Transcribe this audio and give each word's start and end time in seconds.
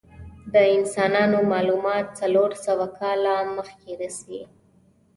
د 0.53 0.55
انسانانو 0.77 1.37
معلومات 1.51 2.05
څلور 2.19 2.49
سوه 2.65 2.87
کاله 2.99 3.35
مخکې 3.57 3.91
رسی. 4.01 4.41